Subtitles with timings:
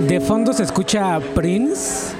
[0.00, 2.14] De fondo se escucha Prince.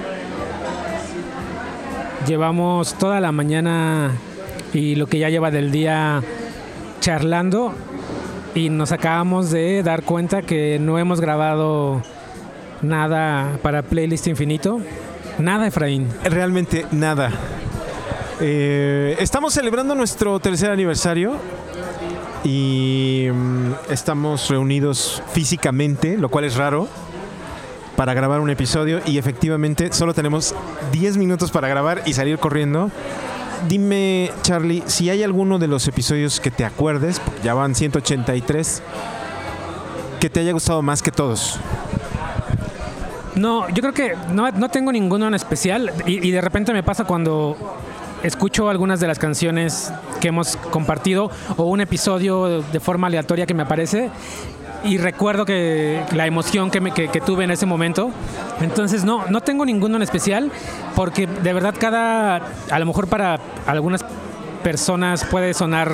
[2.27, 4.13] Llevamos toda la mañana
[4.73, 6.23] y lo que ya lleva del día
[7.01, 7.75] charlando
[8.55, 12.01] y nos acabamos de dar cuenta que no hemos grabado
[12.81, 14.81] nada para Playlist Infinito.
[15.39, 16.09] Nada, Efraín.
[16.25, 17.31] Realmente nada.
[18.41, 21.37] Eh, estamos celebrando nuestro tercer aniversario
[22.45, 26.89] y mm, estamos reunidos físicamente, lo cual es raro,
[27.97, 30.55] para grabar un episodio y efectivamente solo tenemos
[30.93, 32.91] 10 minutos para grabar y salir corriendo.
[33.69, 38.83] Dime, Charlie, si hay alguno de los episodios que te acuerdes, ya van 183,
[40.21, 41.59] que te haya gustado más que todos.
[43.35, 47.05] No, yo creo que no, no tengo ninguno en especial y de repente me pasa
[47.05, 47.57] cuando
[48.25, 53.55] escucho algunas de las canciones que hemos compartido o un episodio de forma aleatoria que
[53.55, 54.11] me aparece
[54.85, 58.11] y recuerdo que la emoción que, me, que, tuve en ese momento.
[58.61, 60.51] Entonces no, no tengo ninguno en especial
[60.95, 62.37] porque de verdad cada,
[62.71, 64.05] a lo mejor para algunas
[64.63, 65.91] personas puede sonar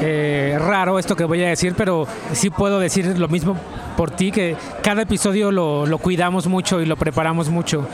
[0.00, 3.56] eh, raro esto que voy a decir, pero sí puedo decir lo mismo
[3.98, 7.84] por ti, que cada episodio lo, lo, cuidamos mucho y lo preparamos mucho.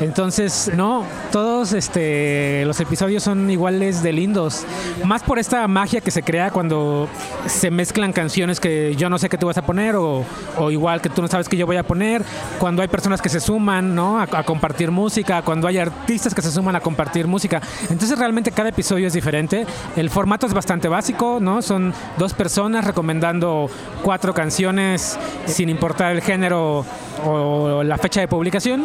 [0.00, 4.64] Entonces, no, todos este, los episodios son iguales de lindos.
[5.04, 7.08] Más por esta magia que se crea cuando
[7.46, 10.24] se mezclan canciones que yo no sé qué tú vas a poner o,
[10.58, 12.24] o igual que tú no sabes que yo voy a poner.
[12.58, 14.18] Cuando hay personas que se suman ¿no?
[14.18, 17.62] a, a compartir música, cuando hay artistas que se suman a compartir música.
[17.88, 19.64] Entonces, realmente cada episodio es diferente.
[19.94, 21.62] El formato es bastante básico, ¿no?
[21.62, 23.70] Son dos personas recomendando
[24.02, 25.16] cuatro canciones
[25.52, 26.84] sin importar el género
[27.24, 28.84] o la fecha de publicación.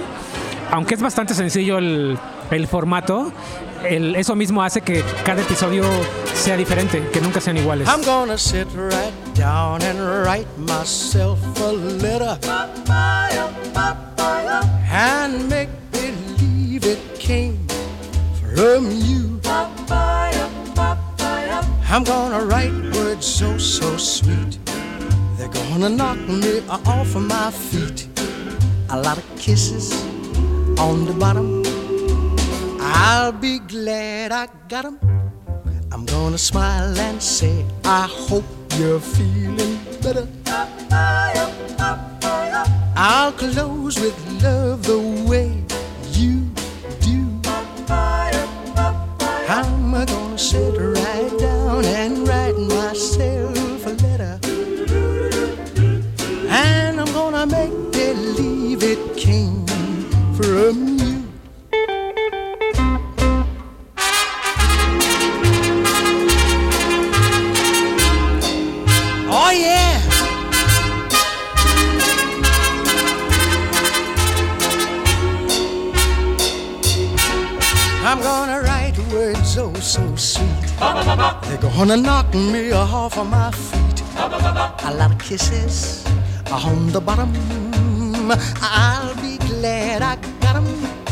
[0.71, 2.17] Aunque es bastante sencillo el,
[2.51, 3.31] el formato,
[3.85, 5.83] el, eso mismo hace que cada episodio
[6.33, 7.87] sea diferente, que nunca sean iguales.
[7.87, 12.37] I'm gonna sit right down and write myself a letter
[14.91, 17.57] and make believe it came
[18.41, 19.39] from you.
[21.89, 24.66] I'm gonna write words so, so sweet.
[25.47, 28.07] They're gonna knock me off of my feet.
[28.89, 29.93] A lot of kisses
[30.77, 31.63] on the bottom.
[32.81, 34.99] I'll be glad I got 'em.
[35.91, 38.43] I'm gonna smile and say, I hope
[38.77, 40.27] you're feeling better.
[42.97, 45.56] I'll close with love the way
[88.61, 91.06] I'll be glad I got 'em.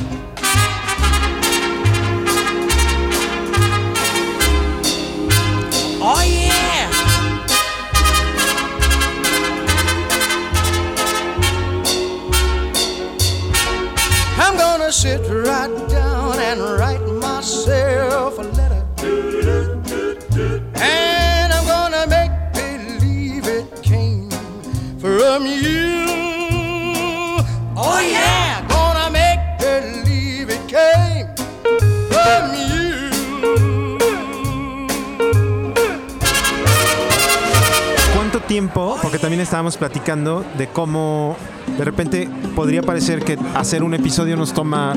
[39.40, 41.35] Estábamos platicando de cómo
[41.78, 44.93] de repente podría parecer que hacer un episodio nos toma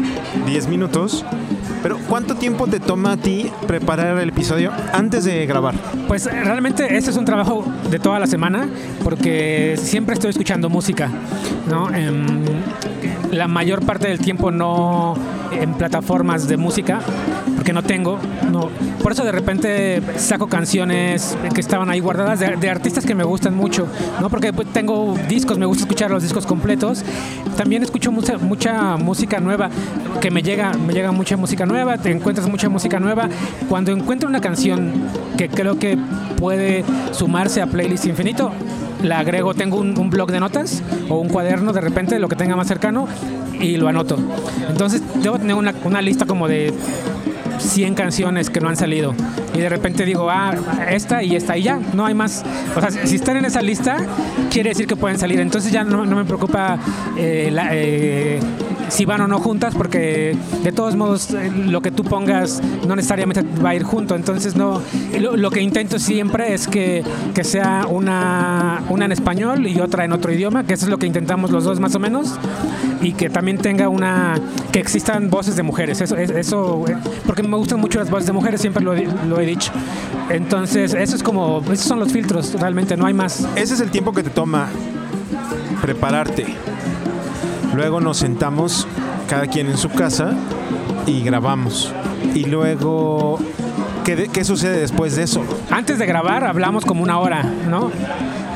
[0.46, 1.25] 10 minutos,
[1.82, 5.75] Pero ¿cuánto tiempo te toma a ti preparar el episodio antes de grabar?
[6.08, 8.69] Pues eh, realmente este es un trabajo de toda la semana
[9.05, 11.08] porque siempre estoy escuchando música,
[11.69, 11.88] ¿no?
[11.94, 12.44] Em,
[13.32, 15.14] la mayor parte del tiempo no
[15.52, 17.00] en plataformas de música
[17.56, 18.19] porque no tengo,
[18.52, 18.69] no.
[19.02, 23.54] Por eso de repente saco canciones que estaban ahí guardadas de, artistas que me gustan
[23.56, 23.88] mucho,
[24.20, 24.30] ¿no?
[24.30, 27.02] Porque pues, tengo discos, me gusta escuchar los discos completos.
[27.56, 29.70] También escucho mucha, mucha música nueva
[30.20, 33.28] que me llega, me llega mucha música nueva, te encuentras mucha música nueva.
[33.69, 34.92] Cuando encuentro una canción
[35.36, 35.98] que creo que
[36.36, 38.52] puede sumarse a Playlist Infinito,
[39.02, 42.56] la agrego, tengo un, blog de notas o un cuaderno de repente, lo que tenga
[42.56, 43.06] más cercano,
[43.60, 44.18] y lo anoto.
[44.68, 46.72] Entonces, debo tener una, lista como de
[47.58, 49.14] 100 canciones que no han salido.
[49.54, 50.54] Y de repente digo, ah,
[50.90, 52.44] esta y esta, y ya, no hay más.
[52.76, 53.98] O sea, si están en esa lista,
[54.50, 55.40] quiere decir que pueden salir.
[55.40, 56.78] Entonces ya no, no me preocupa
[57.16, 58.38] eh, la, eh,
[58.88, 62.96] si van o no juntas, porque de todos modos eh, lo que tú pongas no
[62.96, 64.14] necesariamente va a ir junto.
[64.14, 64.81] Entonces no,
[65.19, 67.02] lo, que intento siempre es que,
[67.35, 70.99] que sea una, una en español y otra en otro idioma, que eso es lo
[70.99, 72.37] que intentamos los dos más o menos,
[73.00, 74.35] y que también tenga una,
[74.73, 76.00] que existan voces de mujeres.
[76.00, 76.96] Eso, es- eso eh,
[77.26, 79.73] porque me gustan mucho las voces de mujeres, siempre lo, lo he dicho.
[80.31, 83.46] Entonces eso es como, esos son los filtros, realmente no hay más.
[83.56, 84.69] Ese es el tiempo que te toma
[85.82, 86.46] prepararte.
[87.78, 88.88] Luego nos sentamos
[89.28, 90.32] cada quien en su casa
[91.06, 91.94] y grabamos.
[92.34, 93.38] Y luego,
[94.04, 95.44] ¿qué, qué sucede después de eso?
[95.70, 97.92] Antes de grabar hablamos como una hora, ¿no?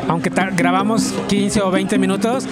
[0.09, 2.47] Aunque grabamos 15 o 20 minutos,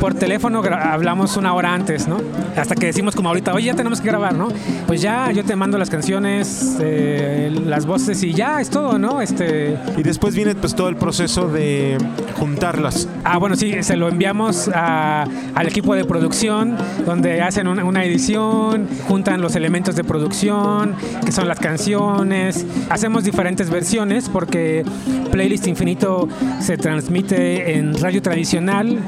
[0.00, 2.18] por teléfono hablamos una hora antes, ¿no?
[2.56, 4.48] Hasta que decimos como ahorita, oye, ya tenemos que grabar, ¿no?
[4.86, 9.20] Pues ya, yo te mando las canciones, eh, las voces y ya, es todo, ¿no?
[9.20, 11.98] Este, Y después viene pues todo el proceso de
[12.38, 13.08] juntarlas.
[13.24, 18.04] Ah, bueno, sí, se lo enviamos a- al equipo de producción, donde hacen una, una
[18.04, 20.94] edición, juntan los elementos de producción,
[21.24, 22.64] que son las canciones.
[22.88, 24.84] Hacemos diferentes versiones porque
[25.30, 26.28] Playlist Infinito
[26.60, 28.98] se transmite en radio tradicional,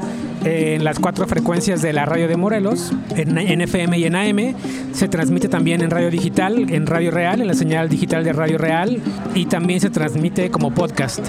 [0.45, 4.55] en las cuatro frecuencias de la radio de Morelos, en FM y en AM.
[4.93, 8.57] Se transmite también en radio digital, en radio real, en la señal digital de radio
[8.57, 9.01] real,
[9.33, 11.25] y también se transmite como podcast.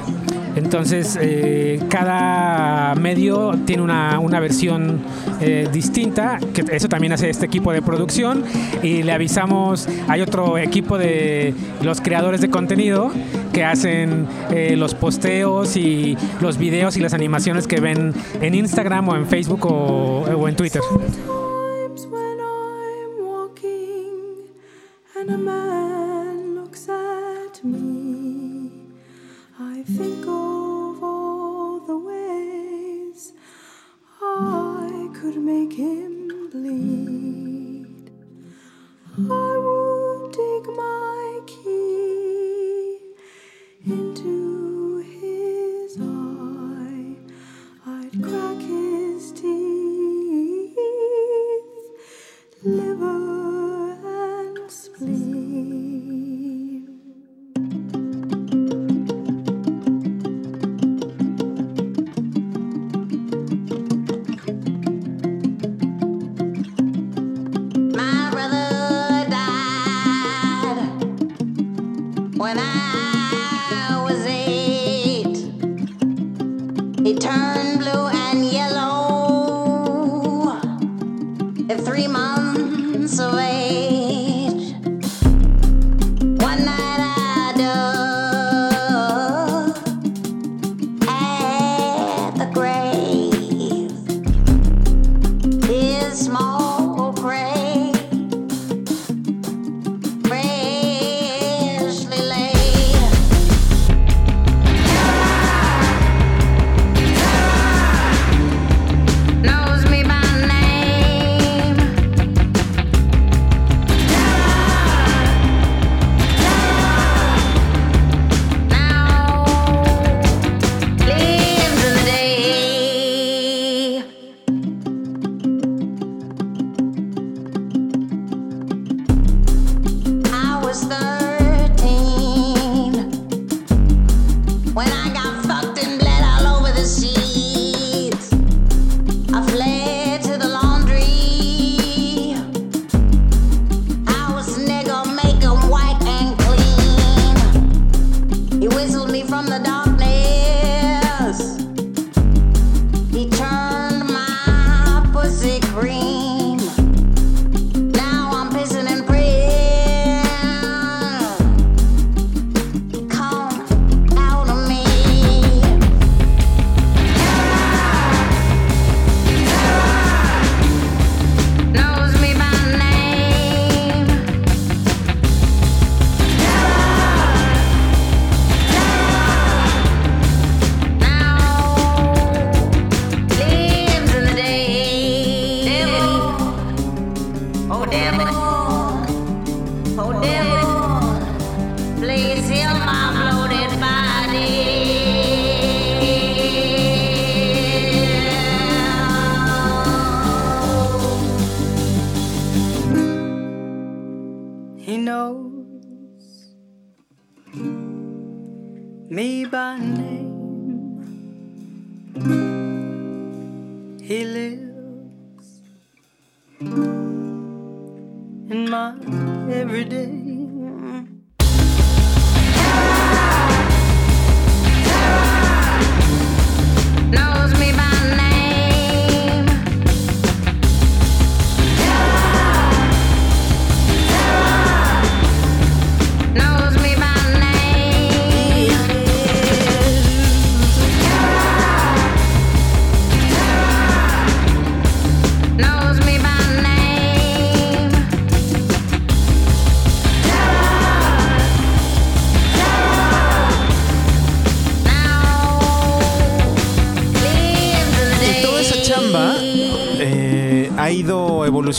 [0.56, 5.00] Entonces, eh, cada medio tiene una, una versión
[5.40, 8.44] eh, distinta, que eso también hace este equipo de producción,
[8.82, 13.10] y le avisamos, hay otro equipo de los creadores de contenido
[13.52, 19.08] que hacen eh, los posteos y los videos y las animaciones que ven en Instagram
[19.08, 20.82] o en Facebook o, o en Twitter.
[35.74, 38.10] Him bleed.
[39.18, 42.98] I would dig my key
[43.84, 44.33] into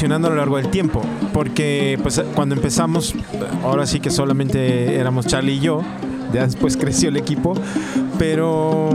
[0.05, 1.01] evolucionando a lo largo del tiempo.
[1.33, 3.15] Porque pues, cuando empezamos,
[3.63, 5.81] ahora sí que solamente éramos Charlie y yo.
[6.33, 7.53] Ya después creció el equipo.
[8.17, 8.89] Pero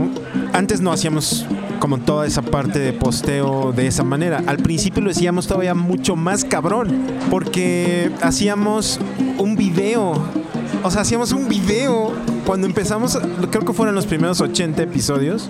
[0.53, 1.45] antes no hacíamos
[1.79, 4.43] como toda esa parte de posteo de esa manera.
[4.45, 7.01] Al principio lo decíamos todavía mucho más cabrón.
[7.29, 8.99] Porque hacíamos
[9.37, 10.13] un video.
[10.83, 12.13] O sea, hacíamos un video.
[12.45, 13.19] Cuando empezamos,
[13.51, 15.49] creo que fueron los primeros 80 episodios.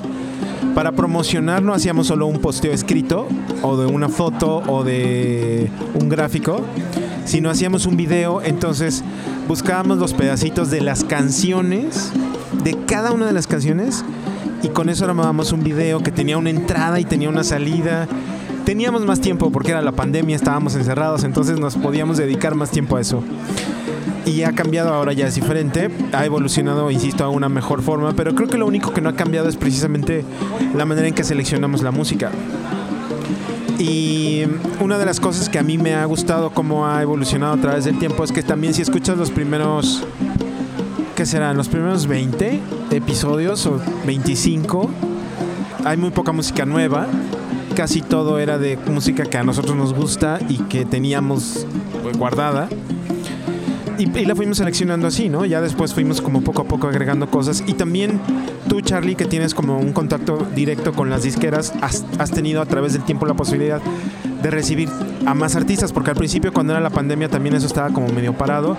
[0.75, 3.27] Para promocionar no hacíamos solo un posteo escrito
[3.61, 6.61] o de una foto o de un gráfico,
[7.25, 9.03] sino hacíamos un video, entonces
[9.47, 12.13] buscábamos los pedacitos de las canciones,
[12.63, 14.05] de cada una de las canciones,
[14.63, 18.07] y con eso armábamos un video que tenía una entrada y tenía una salida.
[18.63, 22.95] Teníamos más tiempo porque era la pandemia, estábamos encerrados, entonces nos podíamos dedicar más tiempo
[22.95, 23.23] a eso
[24.25, 28.35] y ha cambiado ahora ya es diferente, ha evolucionado, insisto, a una mejor forma, pero
[28.35, 30.23] creo que lo único que no ha cambiado es precisamente
[30.75, 32.31] la manera en que seleccionamos la música.
[33.79, 34.43] Y
[34.79, 37.85] una de las cosas que a mí me ha gustado cómo ha evolucionado a través
[37.85, 40.03] del tiempo es que también si escuchas los primeros,
[41.15, 41.57] ¿qué serán?
[41.57, 42.59] Los primeros 20
[42.91, 44.89] episodios o 25,
[45.83, 47.07] hay muy poca música nueva.
[47.75, 51.65] Casi todo era de música que a nosotros nos gusta y que teníamos
[52.17, 52.69] guardada
[54.01, 55.45] y, la fuimos seleccionando así, ¿no?
[55.45, 57.63] Ya después fuimos como poco a poco agregando cosas.
[57.67, 58.19] Y también
[58.67, 62.65] tú, Charlie, que tienes como un contacto directo con las disqueras, has, has tenido a
[62.65, 63.81] través del tiempo la posibilidad
[64.41, 64.89] de recibir
[65.25, 68.33] a más artistas, porque al principio cuando era la pandemia también eso estaba como medio
[68.33, 68.77] parado.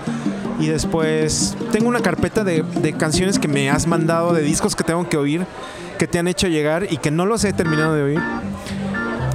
[0.58, 4.84] Y después tengo una carpeta de, de canciones que me has mandado, de discos que
[4.84, 5.46] tengo que oír,
[5.98, 8.20] que te han hecho llegar y que no los he terminado de oír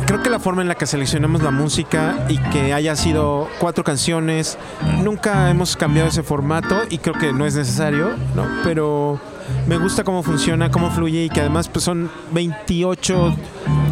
[0.08, 3.84] creo que la forma en la que seleccionamos la música y que haya sido cuatro
[3.84, 4.58] canciones,
[5.04, 8.48] nunca hemos cambiado ese formato y creo que no es necesario, ¿no?
[8.64, 9.20] Pero
[9.68, 13.36] me gusta cómo funciona, cómo fluye y que además pues son 28,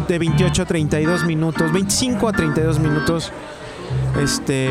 [0.08, 3.30] de 28 a 32 minutos, 25 a 32 minutos,
[4.20, 4.70] este,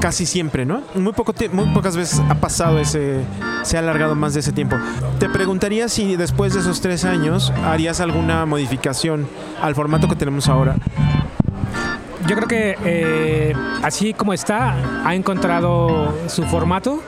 [0.00, 0.82] casi siempre, ¿no?
[0.94, 3.20] Muy, poco muy pocas veces ha pasado ese,
[3.62, 4.76] se ha alargado más de ese tiempo.
[5.18, 9.28] Te preguntaría si después de esos tres años harías alguna modificación
[9.60, 10.76] al formato que tenemos ahora.
[12.26, 17.02] Yo creo que eh, así como está, ha encontrado su formato.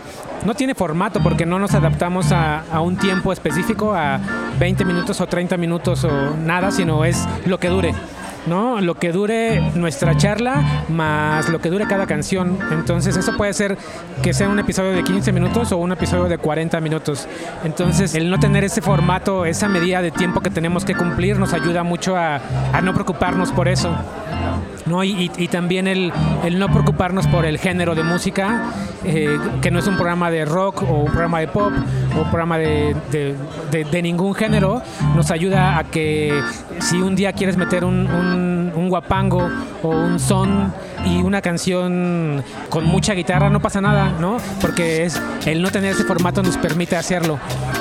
[0.45, 4.19] No tiene formato porque no nos adaptamos a, a un tiempo específico, a
[4.59, 7.95] 20 minutos o 30 minutos o nada, sino es lo que dure.
[8.47, 8.81] ¿No?
[8.81, 12.59] Lo que dure nuestra charla más lo que dure cada canción.
[12.71, 13.77] Entonces, eso puede ser
[14.23, 17.29] que sea un episodio de 15 minutos o un episodio de 40 minutos.
[17.65, 21.53] Entonces, el no tener ese formato, esa medida de tiempo que tenemos que cumplir, nos
[21.53, 22.41] ayuda mucho a,
[22.73, 23.91] a no preocuparnos por eso.
[24.87, 25.03] ¿No?
[25.05, 26.13] Y, también el,
[26.45, 28.63] el no preocuparnos por el género de música,
[29.05, 31.73] eh, que no es un programa de rock o un programa de pop
[32.17, 32.95] o un programa de-
[33.91, 34.83] de ningún género,
[35.15, 36.41] nos ayuda a que
[36.81, 39.49] si un día quieres meter un, un- un guapango
[39.83, 40.73] o un son
[41.05, 44.37] y una canción con mucha guitarra, no pasa nada, ¿no?
[44.61, 47.39] Porque es el no tener ese formato nos permite hacerlo.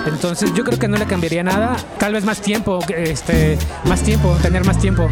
[0.08, 4.36] Entonces yo creo que no le cambiaría nada, tal vez más tiempo, este, más tiempo,
[4.42, 5.08] tener más tiempo.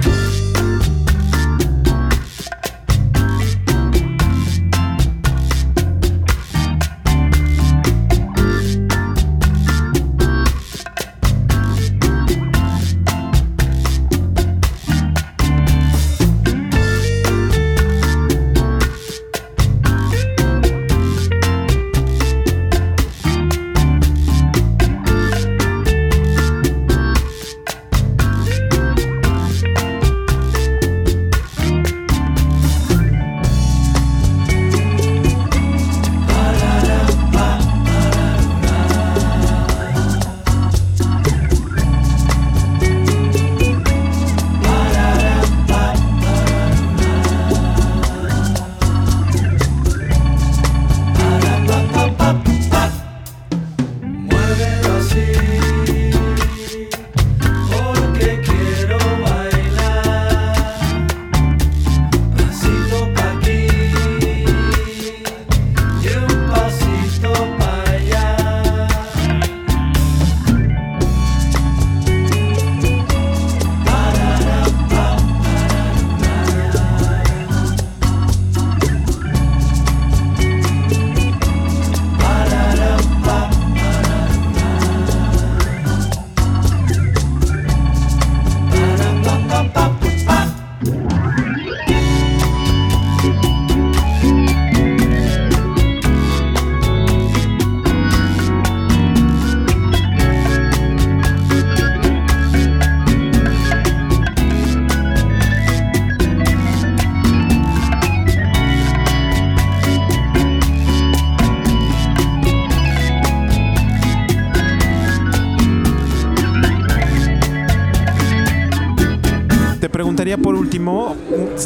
[120.69, 121.15] Último,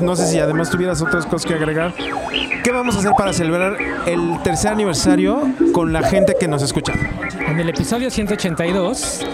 [0.01, 1.93] no sé si además tuvieras otras cosas que agregar,
[2.63, 5.41] ¿qué vamos a hacer para celebrar el tercer aniversario
[5.73, 6.93] con la gente que nos escucha?
[7.45, 9.25] En el episodio 182,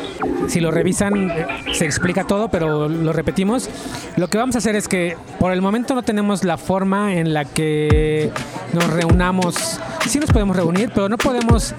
[0.48, 3.70] si lo revisan, eh, se explica todo, pero lo repetimos.
[4.16, 7.34] Lo que vamos a hacer es que por el momento no tenemos la forma en
[7.34, 8.32] la que
[8.74, 9.80] nos reunamos.
[10.08, 11.76] Sí nos podemos reunir, pero no podemos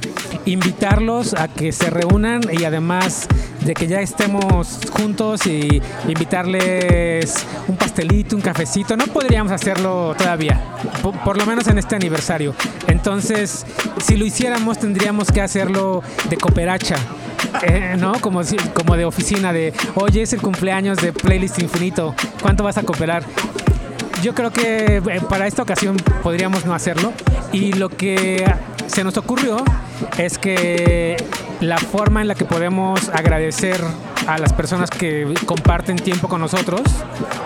[0.46, 3.26] invitarlos a que se reúnan y además
[3.64, 7.34] de que ya estemos juntos y invitarles
[7.68, 8.96] un pastelito, un cafecito.
[8.96, 10.60] No podríamos hacerlo todavía,
[11.02, 12.54] po- por, lo menos en este aniversario.
[12.86, 13.66] Entonces,
[14.02, 16.96] si lo hiciéramos, tendríamos que hacerlo de cooperacha.
[17.62, 18.12] Eh, ¿No?
[18.20, 18.40] Como,
[18.74, 23.24] como de oficina, de oye, es el cumpleaños de Playlist Infinito, ¿cuánto vas a cooperar?
[24.22, 27.12] Yo creo que eh, para esta ocasión podríamos no hacerlo.
[27.52, 28.44] Y lo que
[28.86, 29.64] se nos ocurrió
[30.18, 31.16] es que
[31.60, 33.80] la forma en la que podemos agradecer
[34.26, 36.82] a las personas que comparten tiempo con nosotros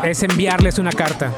[0.02, 1.30] es enviarles una carta.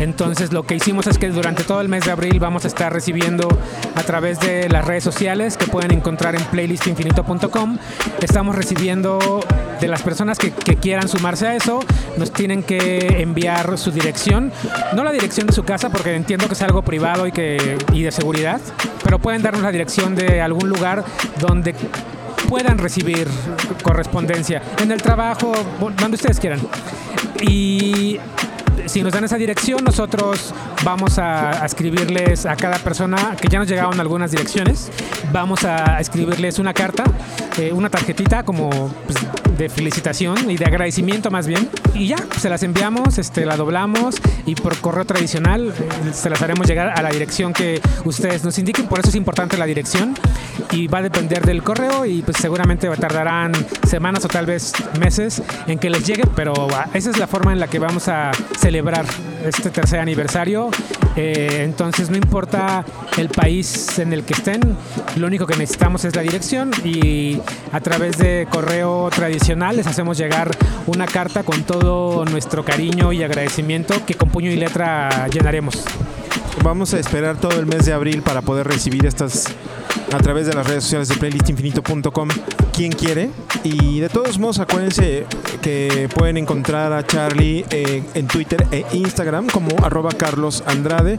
[0.00, 2.92] Entonces lo que hicimos es que durante todo el mes de abril vamos a estar
[2.92, 3.48] recibiendo
[3.94, 7.78] a través de las redes sociales que pueden encontrar en playlistinfinito.com.
[8.20, 9.40] Estamos recibiendo
[9.80, 11.80] de las personas que, quieran sumarse a eso,
[12.16, 14.52] nos tienen que enviar su dirección,
[14.94, 18.02] no la dirección de su casa porque entiendo que es algo privado y, que, y
[18.02, 18.60] de seguridad,
[19.02, 21.04] pero pueden darnos la dirección de algún lugar
[21.40, 21.74] donde
[22.48, 23.26] puedan recibir
[23.82, 26.60] correspondencia en el trabajo, donde ustedes quieran.
[27.40, 28.18] Y
[28.86, 33.68] si nos dan esa dirección, nosotros vamos a, escribirles a cada persona, que ya nos
[33.68, 34.90] llegaron algunas direcciones,
[35.32, 37.04] vamos a escribirles una carta,
[37.58, 39.18] eh, una tarjetita como pues,
[39.58, 41.68] de felicitación y de agradecimiento más bien.
[41.94, 46.42] Y ya, se las enviamos, este, la doblamos y por correo tradicional eh, se las
[46.42, 48.86] haremos llegar a la dirección que ustedes nos indiquen.
[48.86, 50.14] Por eso es importante la dirección
[50.70, 53.52] y va a depender del correo y pues seguramente tardarán
[53.86, 57.52] semanas o tal vez meses en que les llegue, pero ah, esa es la forma
[57.52, 58.75] en la que vamos a celebrar
[59.44, 60.70] este tercer aniversario.
[61.16, 62.84] Eh, entonces no importa
[63.16, 64.60] el país en el que estén,
[65.16, 67.40] lo único que necesitamos es la dirección y
[67.72, 70.50] a través de correo tradicional les hacemos llegar
[70.86, 75.84] una carta con todo nuestro cariño y agradecimiento que con puño y letra llenaremos.
[76.62, 79.46] Vamos a esperar todo el mes de abril para poder recibir estas
[80.12, 82.28] a través de las redes sociales de playlistinfinito.com
[82.72, 83.30] quien quiere.
[83.68, 85.26] Y de todos modos, acuérdense
[85.60, 91.18] que pueden encontrar a Charlie eh, en Twitter e Instagram como arroba Carlos Andrade,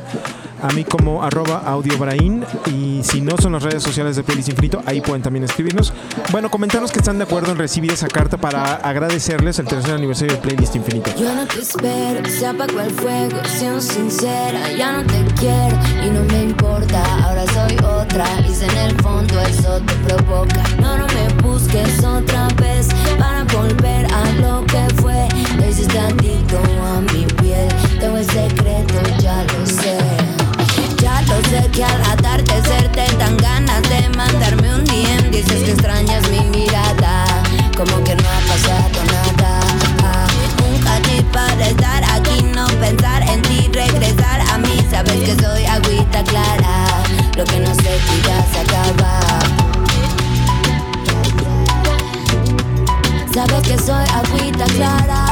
[0.61, 2.45] a mí como arroba audiobrain.
[2.67, 5.93] Y si no son las redes sociales de Playlist Infinito, ahí pueden también escribirnos.
[6.31, 10.35] Bueno, comentarnos que están de acuerdo en recibir esa carta para agradecerles el tercer aniversario
[10.35, 11.11] de Playlist Infinito.
[11.17, 16.09] Yo no te espero, se apagó el fuego, siendo sincera, ya no te quiero y
[16.09, 20.63] no me importa, ahora soy otra y sé en el fondo eso te provoca.
[20.79, 25.27] No, no me busques otra vez para volver a lo que fue.
[25.57, 27.67] Lo hiciste adicto a mi piel,
[27.99, 30.36] tengo el secreto, ya lo sé.
[31.27, 35.29] Lo sé que al atardecer te dan ganas de mandarme un DM.
[35.31, 37.25] Dices que extrañas mi mirada,
[37.75, 39.59] como que no ha pasado nada.
[40.03, 40.27] Ah,
[40.67, 44.87] un cachit para estar aquí, no pensar en ti, regresar a mí.
[44.89, 47.03] Sabes que soy agüita clara,
[47.35, 49.19] lo que no sé que ya se acaba.
[53.33, 55.26] Sabes que soy agüita clara.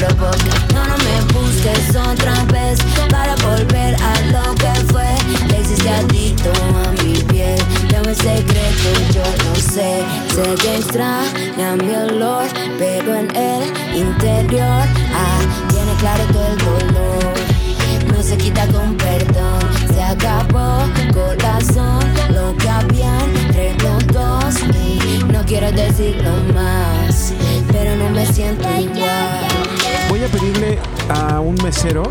[0.00, 2.78] No, no me busques otra vez
[3.10, 5.08] para volver a lo que fue.
[5.48, 6.52] Le hiciste adicto
[6.86, 7.58] a mi piel,
[7.88, 10.04] tengo el secreto, yo lo sé.
[10.32, 12.46] Sé que extraña mi olor,
[12.78, 17.38] pero en el interior, ah, tiene claro todo el dolor
[18.18, 19.60] no se quita con perdón.
[19.94, 20.82] Se acabó
[21.12, 24.54] corazón, lo que había entre los dos.
[24.74, 27.32] Y no quiero decirlo más,
[27.70, 29.47] pero no me siento igual.
[30.32, 32.02] Pedirle a un mesero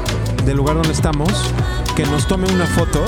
[0.45, 1.29] del lugar donde estamos
[1.95, 3.03] que nos tome una foto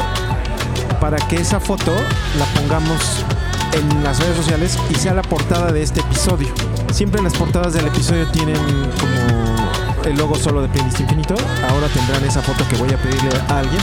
[0.99, 1.93] para que esa foto
[2.37, 3.25] la pongamos
[3.73, 6.47] en las redes sociales y sea la portada de este episodio.
[6.91, 11.35] Siempre las portadas del episodio tienen como el logo solo de Playlist Infinito.
[11.69, 13.81] Ahora tendrán esa foto que voy a pedirle a alguien.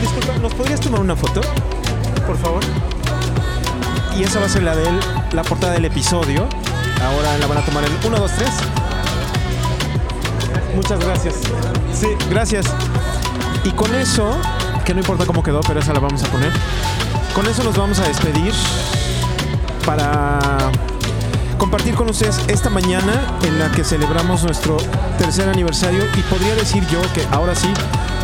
[0.00, 1.40] Disculpa, ¿nos podrías tomar una foto?
[2.26, 2.62] Por favor.
[4.16, 4.98] Y esa va a ser la del,
[5.32, 6.46] la portada del episodio.
[7.02, 8.50] Ahora la van a tomar en 1, 2, 3.
[10.74, 11.34] Muchas gracias.
[11.92, 12.66] Sí, gracias.
[13.64, 14.36] Y con eso,
[14.84, 16.52] que no importa cómo quedó, pero esa la vamos a poner.
[17.34, 18.52] Con eso nos vamos a despedir
[19.84, 20.38] para
[21.58, 24.76] compartir con ustedes esta mañana en la que celebramos nuestro
[25.18, 27.68] tercer aniversario y podría decir yo que ahora sí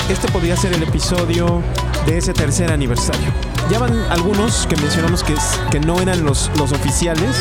[0.09, 1.63] este podría ser el episodio
[2.07, 3.33] de ese tercer aniversario.
[3.71, 5.35] Ya van algunos que mencionamos que,
[5.71, 7.37] que no eran los, los oficiales,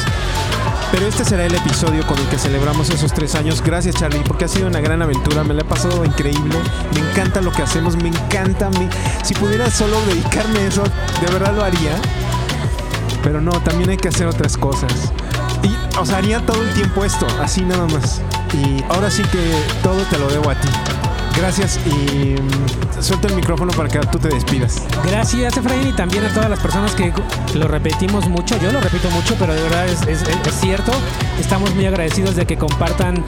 [0.94, 3.64] pero este será el episodio con el que celebramos esos tres años.
[3.64, 6.56] Gracias Charlie, porque ha sido una gran aventura, me la he pasado increíble,
[6.94, 8.90] me encanta lo que hacemos, me encanta, me-
[9.24, 11.96] si pudiera solo dedicarme a eso, de verdad lo haría.
[13.24, 14.92] Pero no, también hay que hacer otras cosas.
[15.64, 18.22] Y, o sea, haría todo el tiempo esto, así nada más.
[18.54, 19.52] Y ahora sí que
[19.82, 20.68] todo te lo debo a ti.
[21.38, 24.82] Gracias y mm, suelto el micrófono para que tú te despidas.
[25.06, 27.12] Gracias, Efraín, y también a todas las personas que
[27.56, 28.58] lo repetimos mucho.
[28.62, 30.24] Yo lo repito mucho, pero de verdad es,
[30.60, 30.92] cierto.
[31.40, 33.24] Estamos muy agradecidos de que compartan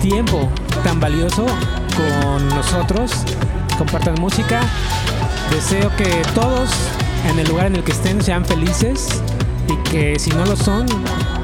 [0.00, 0.48] tiempo
[0.82, 1.46] tan valioso
[1.96, 3.12] con nosotros,
[3.78, 4.60] compartan música.
[5.50, 6.70] Deseo que todos,
[7.30, 9.22] en el lugar en el que estén, sean felices
[9.68, 10.86] y que si no lo son,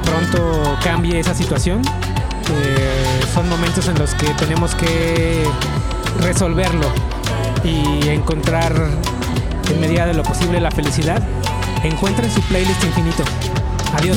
[0.05, 1.83] pronto cambie esa situación.
[2.53, 5.45] Eh, son momentos en los que tenemos que
[6.19, 6.87] resolverlo
[7.65, 8.75] y encontrar
[9.71, 11.23] en medida de lo posible la felicidad.
[11.83, 13.25] Encuentren su playlist infinito.
[13.95, 14.17] Adiós.